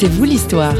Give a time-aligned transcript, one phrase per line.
[0.00, 0.76] C'est vous l'histoire.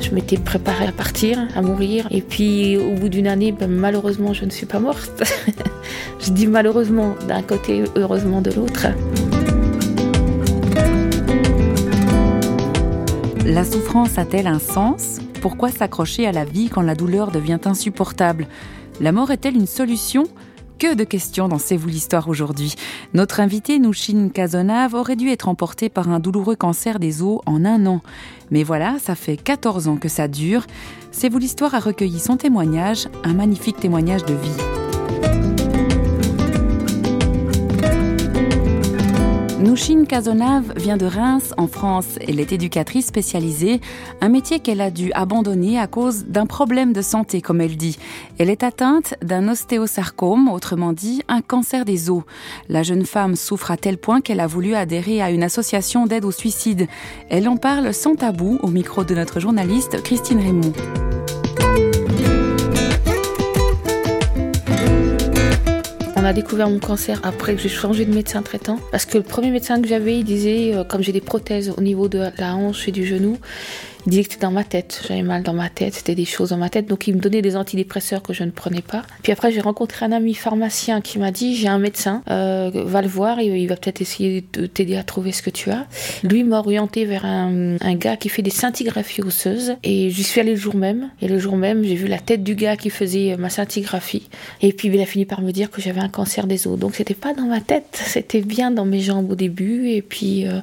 [0.00, 2.08] Je m'étais préparée à partir, à mourir.
[2.10, 5.22] Et puis au bout d'une année, ben, malheureusement, je ne suis pas morte.
[6.18, 8.86] je dis malheureusement d'un côté, heureusement de l'autre.
[13.44, 15.18] La souffrance a-t-elle un sens?
[15.42, 18.46] Pourquoi s'accrocher à la vie quand la douleur devient insupportable?
[19.00, 20.24] La mort est-elle une solution?
[20.78, 22.74] Que de questions dans C'est vous l'histoire aujourd'hui.
[23.14, 27.64] Notre invité, Nouchine Kazonave, aurait dû être emporté par un douloureux cancer des os en
[27.64, 28.02] un an.
[28.50, 30.66] Mais voilà, ça fait 14 ans que ça dure.
[31.12, 34.99] C'est vous l'histoire a recueilli son témoignage, un magnifique témoignage de vie.
[39.60, 42.18] Nouchine Kazonave vient de Reims, en France.
[42.26, 43.82] Elle est éducatrice spécialisée,
[44.22, 47.98] un métier qu'elle a dû abandonner à cause d'un problème de santé, comme elle dit.
[48.38, 52.22] Elle est atteinte d'un ostéosarcome, autrement dit un cancer des os.
[52.70, 56.24] La jeune femme souffre à tel point qu'elle a voulu adhérer à une association d'aide
[56.24, 56.86] au suicide.
[57.28, 60.72] Elle en parle sans tabou au micro de notre journaliste Christine Raymond.
[66.20, 68.78] On a découvert mon cancer après que j'ai changé de médecin traitant.
[68.90, 71.80] Parce que le premier médecin que j'avais, il disait, euh, comme j'ai des prothèses au
[71.80, 73.38] niveau de la hanche et du genou,
[74.06, 75.02] il disait que c'était dans ma tête.
[75.06, 76.86] J'avais mal dans ma tête, c'était des choses dans ma tête.
[76.86, 79.02] Donc il me donnait des antidépresseurs que je ne prenais pas.
[79.22, 83.02] Puis après, j'ai rencontré un ami pharmacien qui m'a dit, j'ai un médecin, euh, va
[83.02, 85.86] le voir, il va peut-être essayer de t'aider à trouver ce que tu as.
[86.22, 89.74] Lui m'a orienté vers un, un, gars qui fait des scintigraphies osseuses.
[89.82, 91.10] Et j'y suis allée le jour même.
[91.20, 94.28] Et le jour même, j'ai vu la tête du gars qui faisait ma scintigraphie.
[94.62, 96.78] Et puis il a fini par me dire que j'avais un cancer des os.
[96.78, 99.88] Donc c'était pas dans ma tête, c'était bien dans mes jambes au début.
[99.88, 100.60] Et puis, euh,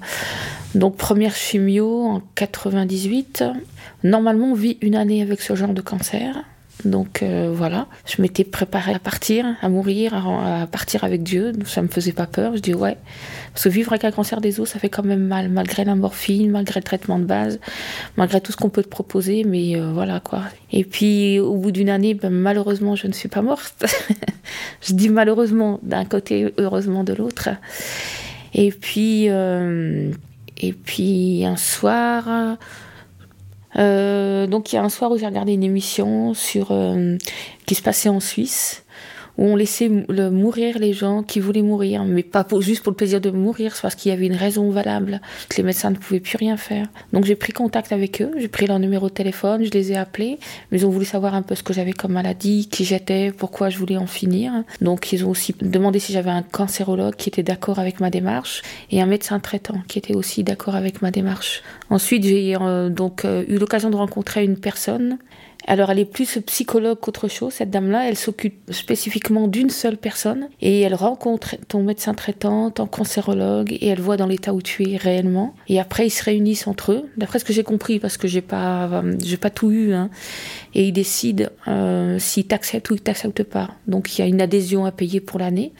[0.75, 3.43] donc première chimio en 98.
[4.03, 6.43] Normalement, on vit une année avec ce genre de cancer.
[6.85, 11.53] Donc euh, voilà, je m'étais préparée à partir, à mourir, à, partir avec Dieu.
[11.65, 12.55] Ça me faisait pas peur.
[12.55, 12.97] Je dis ouais,
[13.53, 15.95] parce que vivre avec un cancer des os, ça fait quand même mal, malgré la
[15.95, 17.59] morphine, malgré le traitement de base,
[18.15, 19.43] malgré tout ce qu'on peut te proposer.
[19.43, 20.43] Mais euh, voilà quoi.
[20.71, 23.85] Et puis au bout d'une année, ben, malheureusement, je ne suis pas morte.
[24.81, 27.49] je dis malheureusement d'un côté, heureusement de l'autre.
[28.53, 30.11] Et puis euh,
[30.61, 32.57] et puis un soir.
[33.75, 37.17] Euh, donc il y a un soir où j'ai regardé une émission sur euh,
[37.65, 38.85] qui se passait en Suisse
[39.37, 42.95] où on laissait mourir les gens qui voulaient mourir, mais pas pour, juste pour le
[42.95, 45.95] plaisir de mourir, c'est parce qu'il y avait une raison valable, que les médecins ne
[45.95, 46.87] pouvaient plus rien faire.
[47.13, 49.97] Donc j'ai pris contact avec eux, j'ai pris leur numéro de téléphone, je les ai
[49.97, 50.39] appelés,
[50.71, 53.69] mais ils ont voulu savoir un peu ce que j'avais comme maladie, qui j'étais, pourquoi
[53.69, 54.51] je voulais en finir.
[54.81, 58.61] Donc ils ont aussi demandé si j'avais un cancérologue qui était d'accord avec ma démarche
[58.91, 61.63] et un médecin traitant qui était aussi d'accord avec ma démarche.
[61.89, 65.17] Ensuite j'ai euh, donc euh, eu l'occasion de rencontrer une personne
[65.65, 68.07] alors elle est plus psychologue qu'autre chose, cette dame-là.
[68.07, 73.87] Elle s'occupe spécifiquement d'une seule personne et elle rencontre ton médecin traitant, ton cancérologue et
[73.87, 75.55] elle voit dans l'état où tu es réellement.
[75.67, 78.41] Et après ils se réunissent entre eux, d'après ce que j'ai compris parce que j'ai
[78.41, 80.09] pas, j'ai pas tout eu, hein.
[80.73, 83.71] et ils décident euh, s'ils t'acceptent ou ils t'acceptent pas.
[83.87, 85.73] Donc il y a une adhésion à payer pour l'année.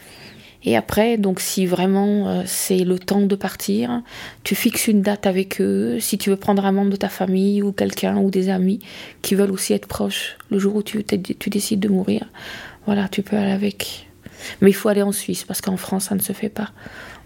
[0.64, 4.02] Et après, donc si vraiment euh, c'est le temps de partir,
[4.44, 6.00] tu fixes une date avec eux.
[6.00, 8.80] Si tu veux prendre un membre de ta famille ou quelqu'un ou des amis
[9.22, 12.26] qui veulent aussi être proches le jour où tu, tu décides de mourir,
[12.86, 14.08] voilà, tu peux aller avec.
[14.62, 16.72] Mais il faut aller en Suisse parce qu'en France, ça ne se fait pas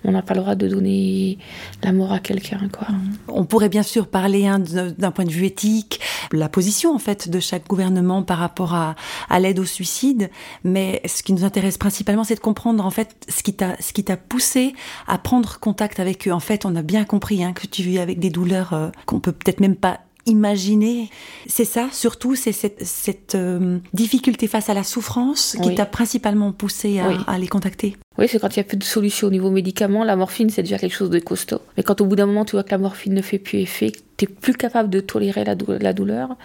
[0.03, 1.37] on n'a pas le droit de donner
[1.83, 2.69] la mort à quelqu'un.
[2.75, 2.87] Quoi.
[3.27, 5.99] On pourrait bien sûr parler hein, d'un point de vue éthique,
[6.31, 8.95] la position en fait de chaque gouvernement par rapport à,
[9.29, 10.29] à l'aide au suicide,
[10.63, 13.93] mais ce qui nous intéresse principalement, c'est de comprendre en fait ce qui t'a ce
[13.93, 14.73] qui t'a poussé
[15.07, 16.31] à prendre contact avec eux.
[16.31, 19.19] En fait, on a bien compris hein, que tu vis avec des douleurs euh, qu'on
[19.19, 21.09] peut peut-être même pas imaginer.
[21.47, 26.51] C'est ça, surtout, c'est cette, cette euh, difficulté face à la souffrance qui t'a principalement
[26.51, 27.15] poussé à, Oui.
[27.27, 27.97] à les contacter.
[28.17, 30.03] Oui, c'est quand il n'y a plus de solution au niveau médicament.
[30.03, 31.61] La morphine, c'est déjà quelque chose de costaud.
[31.77, 33.93] Mais quand au bout d'un moment, tu vois que la morphine ne fait plus effet,
[34.17, 36.35] tu n'es plus capable de tolérer la, dou- la douleur.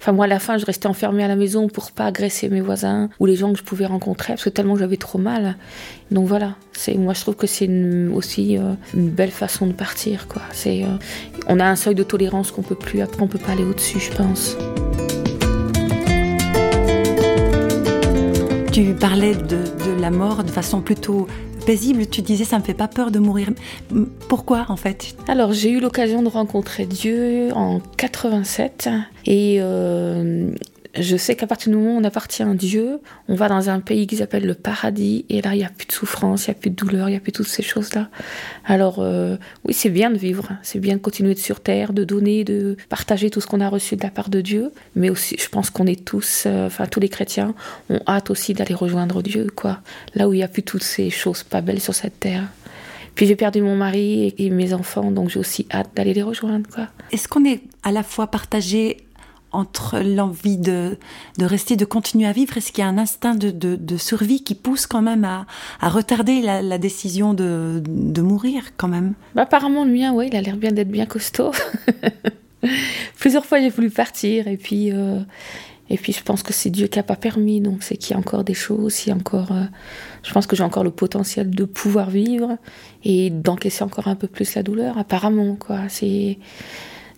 [0.00, 2.60] Enfin, moi, à la fin, je restais enfermée à la maison pour pas agresser mes
[2.60, 5.56] voisins ou les gens que je pouvais rencontrer, parce que tellement j'avais trop mal.
[6.10, 6.56] Donc voilà,
[6.96, 7.70] moi, je trouve que c'est
[8.12, 10.26] aussi euh, une belle façon de partir.
[10.26, 10.42] Quoi.
[10.52, 10.88] C'est, euh,
[11.46, 14.00] on a un seuil de tolérance qu'on peut plus, après, on peut pas aller au-dessus,
[14.00, 14.56] je pense.
[18.74, 21.28] Tu parlais de, la mort de façon plutôt
[21.64, 22.08] paisible.
[22.08, 23.50] Tu disais, ça me fait pas peur de mourir.
[24.28, 25.14] Pourquoi, en fait?
[25.28, 28.88] Alors, j'ai eu l'occasion de rencontrer Dieu en 87
[29.26, 30.50] et euh,
[30.96, 33.80] je sais qu'à partir du moment où on appartient à Dieu, on va dans un
[33.80, 36.56] pays qui s'appelle le paradis, et là, il n'y a plus de souffrance, il n'y
[36.56, 38.08] a plus de douleur, il n'y a plus toutes ces choses-là.
[38.64, 42.44] Alors, euh, oui, c'est bien de vivre, c'est bien de continuer sur terre, de donner,
[42.44, 45.48] de partager tout ce qu'on a reçu de la part de Dieu, mais aussi, je
[45.48, 47.54] pense qu'on est tous, euh, enfin, tous les chrétiens
[47.90, 49.80] ont hâte aussi d'aller rejoindre Dieu, quoi.
[50.14, 52.44] Là où il n'y a plus toutes ces choses pas belles sur cette terre.
[53.14, 56.68] Puis j'ai perdu mon mari et, mes enfants, donc j'ai aussi hâte d'aller les rejoindre.
[56.68, 56.88] Quoi.
[57.12, 59.03] Est-ce qu'on est à la fois partagé
[59.54, 60.98] entre l'envie de,
[61.38, 64.42] de rester, de continuer à vivre Est-ce qu'il y a un instinct de, de, survie
[64.42, 65.46] qui pousse quand même à,
[65.80, 67.82] à retarder la, décision de,
[68.20, 69.14] mourir quand même?
[69.34, 71.52] Bah, Apparemment, le mien, oui, il a l'air bien d'être bien costaud.
[73.18, 75.20] Plusieurs fois, j'ai voulu partir et puis, euh,
[75.90, 78.14] et puis je pense que c'est Dieu qui n'a pas permis, donc c'est qu'il y
[78.14, 79.64] a encore des choses, il y a encore, euh,
[80.22, 82.56] je pense que j'ai encore le potentiel de pouvoir vivre
[83.04, 85.80] et d'encaisser encore un peu plus la douleur, apparemment, quoi.
[85.88, 86.38] C'est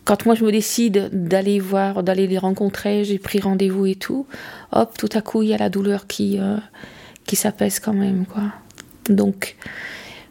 [0.07, 4.27] quand moi je me décide d'aller voir, d'aller les rencontrer, j'ai pris rendez-vous et tout,
[4.73, 6.57] hop, tout à coup il y a la douleur qui, euh,
[7.27, 8.45] qui s'apaise quand même, quoi.
[9.11, 9.57] Donc,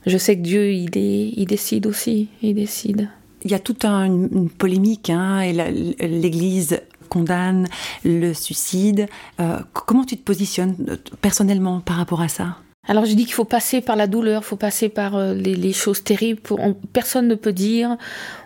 [0.05, 3.09] je sais que Dieu, il, décide aussi, il décide.
[3.43, 7.67] Il y a toute une, polémique, hein, et l'Église condamne
[8.03, 9.07] le suicide.
[9.39, 12.57] Euh, comment tu te positionnes euh, personnellement par rapport à ça?
[12.87, 15.73] Alors je dis qu'il faut passer par la douleur, il faut passer par euh, les,
[15.73, 16.41] choses terribles.
[16.93, 17.97] Personne ne peut dire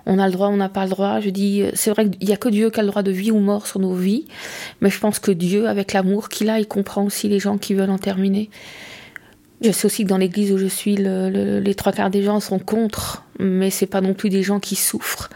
[0.05, 1.19] on a le droit, on n'a pas le droit.
[1.19, 3.31] Je dis c'est vrai qu'il n'y a que Dieu qui a le droit de vie
[3.31, 4.25] ou mort sur nos vies,
[4.81, 7.73] mais je pense que Dieu, avec l'amour qu'il a, il comprend aussi les gens qui
[7.73, 8.49] veulent en terminer.
[9.61, 12.59] Je sais aussi que dans l'église où je suis, les trois quarts des gens sont
[12.59, 15.29] contre, mais c'est pas non plus des gens qui souffrent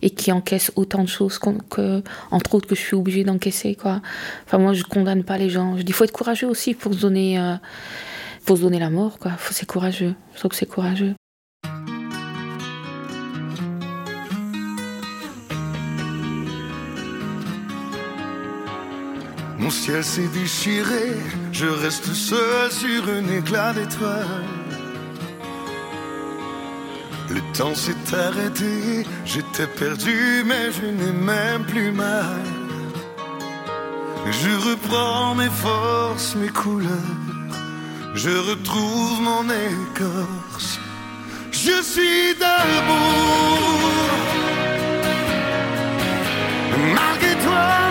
[0.00, 3.76] et qui encaissent autant de choses que, entre autres que je suis obligée d'encaisser.
[3.80, 5.76] Enfin moi je condamne pas les gens.
[5.76, 7.54] Je dis faut être courageux aussi pour se donner euh,
[8.44, 9.32] faut se donner la mort, quoi.
[9.32, 10.14] Faut, c'est courageux.
[10.34, 11.14] Je trouve que c'est courageux.
[19.58, 21.14] Mon ciel s'est déchiré,
[21.50, 24.44] je reste seul sur un éclat d'étoiles.
[27.30, 32.42] Le temps s'est arrêté, j'étais perdu, mais je n'ai même plus mal.
[34.30, 36.90] Je reprends mes forces, mes couleurs
[38.14, 40.78] je retrouve mon écorce.
[41.50, 43.74] Je suis debout.
[46.94, 47.83] Malgré toi,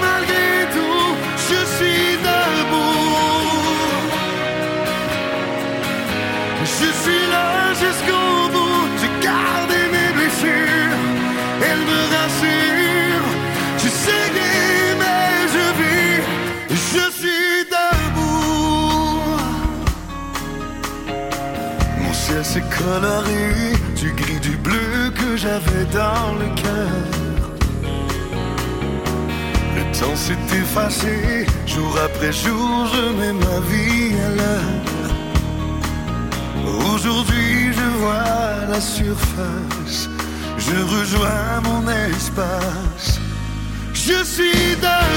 [22.53, 27.49] C'est coloré du gris, du bleu que j'avais dans le cœur.
[29.75, 34.81] Le temps s'est effacé, jour après jour, je mets ma vie à l'heure.
[36.93, 40.07] Aujourd'hui, je vois la surface,
[40.59, 43.19] je rejoins mon espace.
[43.95, 45.12] Je suis debout.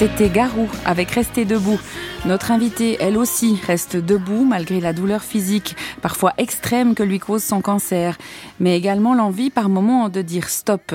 [0.00, 1.78] C'était Garou avec Rester debout.
[2.24, 7.44] Notre invitée, elle aussi, reste debout malgré la douleur physique, parfois extrême, que lui cause
[7.44, 8.16] son cancer,
[8.60, 10.94] mais également l'envie par moments de dire stop.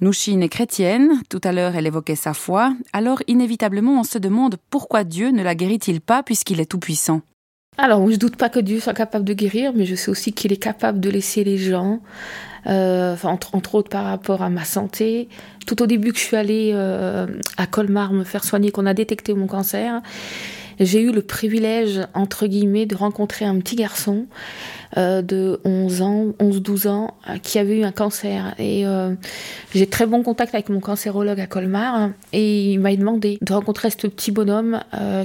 [0.00, 4.56] Nouchine est chrétienne, tout à l'heure elle évoquait sa foi, alors inévitablement on se demande
[4.70, 7.20] pourquoi Dieu ne la guérit-il pas puisqu'il est tout-puissant?
[7.78, 10.52] Alors, je doute pas que Dieu soit capable de guérir, mais je sais aussi qu'il
[10.52, 12.00] est capable de laisser les gens
[12.66, 15.28] euh, entre, autres par rapport à ma santé.
[15.66, 18.94] Tout au début que je suis allée euh, à Colmar me faire soigner, qu'on a
[18.94, 20.02] détecté mon cancer,
[20.80, 24.26] j'ai eu le privilège, entre guillemets, de rencontrer un petit garçon
[24.96, 28.54] euh, de 11 ans, 11-12 ans, qui avait eu un cancer.
[28.58, 28.84] Et
[29.74, 32.10] j'ai très bon contact avec mon cancérologue à Colmar.
[32.32, 34.80] Et il m'a demandé de rencontrer ce petit bonhomme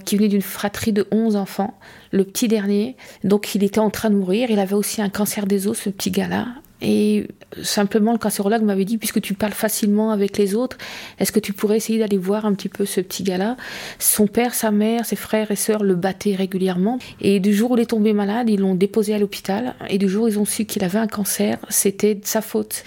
[0.06, 1.74] qui venait d'une fratrie de 11 enfants,
[2.12, 2.96] le petit dernier.
[3.24, 4.52] Donc il était en train de mourir.
[4.52, 6.48] Il avait aussi un cancer des os, ce petit gars-là.
[6.82, 7.28] Et
[7.64, 10.78] simplement, le cancérologue m'avait dit, puisque tu parles facilement avec les autres,
[11.20, 13.56] est-ce que tu pourrais essayer d'aller voir un petit peu ce petit gars-là?
[13.98, 17.00] Son père, sa mère, ses frères et sœurs le battaient régulièrement.
[17.22, 19.76] Et du jour où il est tombé malade, ils l'ont déposé à l'hôpital.
[19.90, 22.84] Et du jour où ils ont su qu'il avait un cancer, c'était de sa faute.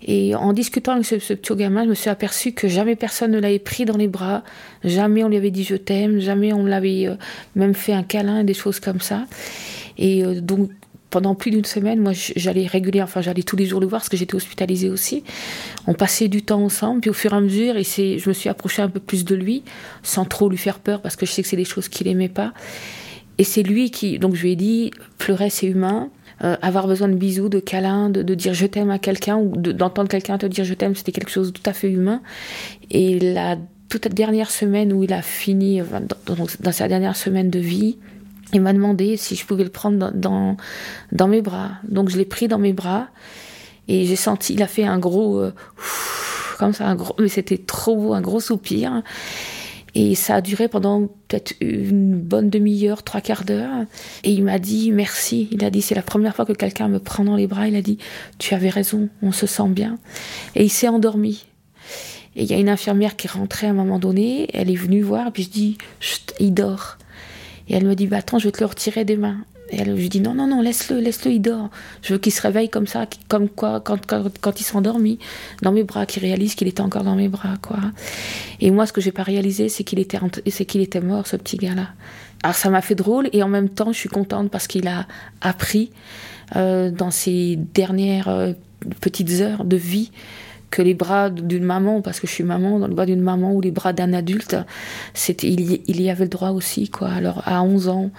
[0.00, 3.40] Et en discutant avec ce, petit gamin, je me suis aperçu que jamais personne ne
[3.40, 4.44] l'avait pris dans les bras,
[4.84, 7.16] jamais on lui avait dit je t'aime, jamais on l'avait euh,
[7.56, 9.24] même fait un câlin, des choses comme ça.
[9.98, 10.70] Et euh, donc
[11.10, 14.08] pendant plus d'une semaine, moi, j'allais régulièrement, enfin, j'allais tous les jours le voir parce
[14.08, 15.24] que j'étais hospitalisée aussi.
[15.86, 18.48] On passait du temps ensemble, puis au fur et à mesure, et je me suis
[18.48, 19.62] approchée un peu plus de lui,
[20.02, 22.28] sans trop lui faire peur parce que je sais que c'est des choses qu'il aimait
[22.28, 22.52] pas.
[23.38, 26.10] Et c'est lui qui, donc je lui ai dit, pleurer c'est humain,
[26.44, 30.08] euh, avoir besoin de bisous, de câlins, de, dire je t'aime à quelqu'un ou d'entendre
[30.08, 32.20] quelqu'un te dire je t'aime, c'était quelque chose de tout à fait humain.
[32.90, 33.56] Et la
[33.88, 35.80] toute dernière semaine où il a fini,
[36.26, 37.96] dans, sa dernière semaine de vie,
[38.52, 40.56] il m'a demandé si je pouvais le prendre dans,
[41.12, 41.72] dans, mes bras.
[41.86, 43.08] Donc je l'ai pris dans mes bras
[43.88, 45.54] et j'ai senti, il a fait un gros, euh,
[46.58, 49.02] comme ça, un gros, mais c'était trop beau, un gros soupir.
[49.94, 53.84] Et ça a duré pendant peut-être une bonne demi-heure, trois quarts d'heure.
[54.22, 55.48] Et il m'a dit merci.
[55.50, 57.68] Il a dit c'est la première fois que quelqu'un me prend dans les bras.
[57.68, 57.98] Il a dit
[58.38, 59.98] tu avais raison, on se sent bien.
[60.54, 61.46] Et il s'est endormi.
[62.36, 64.48] Et il y a une infirmière qui est rentrée à un moment donné.
[64.52, 65.32] Elle est venue voir.
[65.32, 65.78] Puis je dis
[66.38, 66.98] il dort.
[67.68, 69.38] Et elle me dit bah, attends je vais te le retirer des mains.
[69.70, 71.68] Et je dis non, non, non, laisse-le, laisse-le, il dort.
[72.02, 75.18] Je veux qu'il se réveille comme ça, comme quoi, quand, quand, quand il s'est endormi,
[75.60, 77.78] dans mes bras, qu'il réalise qu'il était encore dans mes bras, quoi.
[78.60, 80.18] Et moi, ce que j'ai pas réalisé, c'est qu'il était,
[80.50, 81.88] c'est qu'il était mort, ce petit gars-là.
[82.42, 85.06] Alors ça m'a fait drôle et en même temps, je suis contente parce qu'il a
[85.40, 85.90] appris
[86.56, 88.52] euh, dans ses dernières euh,
[89.00, 90.12] petites heures de vie
[90.70, 93.52] que les bras d'une maman, parce que je suis maman, dans le bras d'une maman
[93.52, 94.56] ou les bras d'un adulte,
[95.14, 97.08] c'était, il, y, avait le droit aussi, quoi.
[97.08, 98.10] Alors, à 11 ans,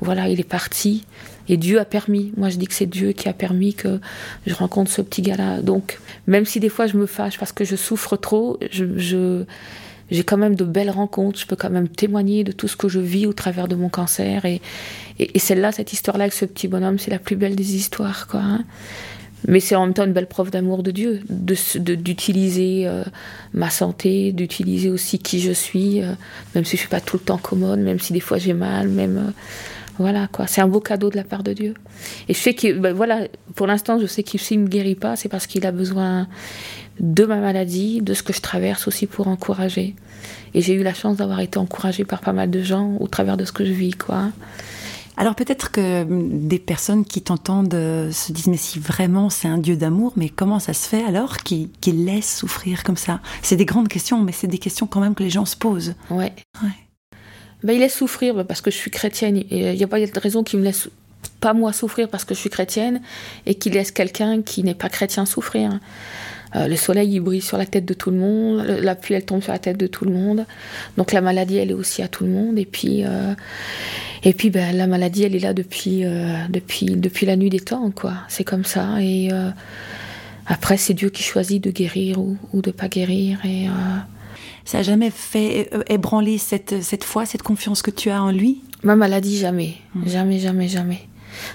[0.00, 1.04] voilà, il est parti.
[1.48, 2.32] Et Dieu a permis.
[2.36, 4.00] Moi, je dis que c'est Dieu qui a permis que
[4.46, 5.62] je rencontre ce petit gars-là.
[5.62, 9.44] Donc, même si des fois je me fâche parce que je souffre trop, je,
[10.10, 11.38] j'ai quand même de belles rencontres.
[11.38, 13.88] Je peux quand même témoigner de tout ce que je vis au travers de mon
[13.88, 14.44] cancer.
[14.44, 14.60] Et,
[15.18, 18.42] et, celle-là, cette histoire-là avec ce petit bonhomme, c'est la plus belle des histoires, quoi.
[19.46, 23.04] Mais c'est en même temps une belle preuve d'amour de Dieu, d'utiliser de, euh,
[23.54, 26.12] ma santé, d'utiliser aussi qui je suis, euh,
[26.54, 28.88] même si je suis pas tout le temps commode, même si des fois j'ai mal,
[28.88, 29.30] même euh,
[29.98, 30.46] voilà quoi.
[30.48, 31.74] C'est un beau cadeau de la part de Dieu.
[32.28, 35.14] Et je sais que ben, voilà, pour l'instant, je sais qu'il s'il me guérit pas,
[35.14, 36.26] c'est parce qu'il a besoin
[36.98, 39.94] de ma maladie, de ce que je traverse aussi pour encourager.
[40.54, 43.36] Et j'ai eu la chance d'avoir été encouragée par pas mal de gens au travers
[43.36, 44.30] de ce que je vis quoi.
[45.16, 49.58] Alors peut-être que des personnes qui t'entendent euh, se disent mais si vraiment c'est un
[49.58, 51.70] Dieu d'amour, mais comment ça se fait alors qu'il
[52.04, 53.20] laisse souffrir comme ça?
[53.42, 55.94] C'est des grandes questions, mais c'est des questions quand même que les gens se posent.
[56.10, 56.32] Ouais.
[57.62, 59.42] Ben, il laisse souffrir ben, parce que je suis chrétienne.
[59.50, 60.88] Il n'y a pas de raison qu'il me laisse
[61.40, 63.00] pas moi souffrir parce que je suis chrétienne
[63.46, 65.80] et qu'il laisse quelqu'un qui n'est pas chrétien souffrir.
[66.54, 68.64] Euh, le soleil, il brille sur la tête de tout le monde.
[68.82, 70.44] La pluie, elle tombe sur la tête de tout le monde.
[70.96, 72.58] Donc la maladie, elle est aussi à tout le monde.
[72.58, 73.34] Et puis, euh,
[74.24, 77.60] et puis ben, la maladie, elle est là depuis, euh, depuis, depuis la nuit des
[77.60, 78.14] temps, quoi.
[78.28, 79.00] C'est comme ça.
[79.00, 79.30] Et
[80.46, 83.38] après, c'est Dieu qui choisit de guérir ou, ou de pas guérir.
[83.44, 83.66] Et
[84.64, 88.62] ça a jamais fait ébranler cette, cette foi, cette confiance que tu as en lui?
[88.82, 89.74] Ma maladie, jamais.
[89.94, 90.08] Mmh.
[90.08, 91.00] Jamais, jamais, jamais.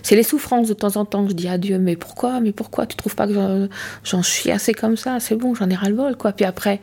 [0.04, 2.52] C'est les souffrances de temps en temps que je dis à Dieu, mais pourquoi, mais
[2.52, 3.70] pourquoi Tu trouves pas que
[4.04, 5.20] j'en suis assez comme ça?
[5.20, 6.32] C'est bon, j'en ai ras le bol, quoi.
[6.32, 6.80] Puis après,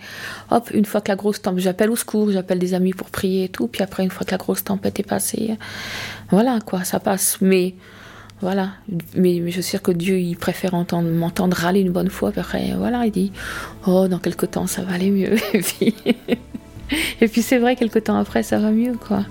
[0.51, 3.45] hop, une fois que la grosse tempête, j'appelle au secours, j'appelle des amis pour prier
[3.45, 3.67] et tout.
[3.67, 5.57] Puis après, une fois que la grosse tempête est passée,
[6.31, 7.39] voilà, quoi, ça passe.
[7.41, 7.75] Mais
[8.41, 8.71] voilà,
[9.15, 12.31] mais, je suis sûre que Dieu, il préfère m'entendre râler une bonne fois.
[12.31, 13.33] Puis après, voilà, il dit,
[13.87, 15.35] oh, dans quelques temps, ça va aller mieux.
[15.55, 15.95] et puis,
[17.21, 19.25] et puis c'est vrai, quelques temps après, ça va mieux, quoi.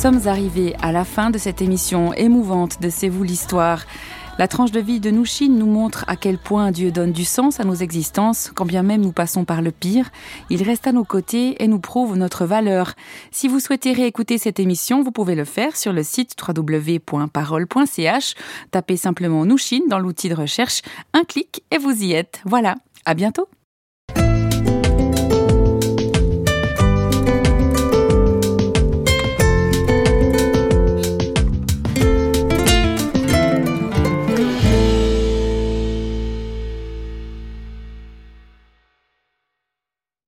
[0.00, 3.84] Sommes arrivés à la fin de cette émission émouvante de C'est vous l'histoire.
[4.38, 7.60] La tranche de vie de Nouchine nous montre à quel point Dieu donne du sens
[7.60, 10.08] à nos existences, quand bien même nous passons par le pire.
[10.48, 12.94] Il reste à nos côtés et nous prouve notre valeur.
[13.30, 18.34] Si vous souhaitez réécouter cette émission, vous pouvez le faire sur le site www.parole.ch.
[18.70, 20.80] Tapez simplement Nouchine dans l'outil de recherche,
[21.12, 22.40] un clic et vous y êtes.
[22.46, 22.76] Voilà.
[23.04, 23.48] À bientôt.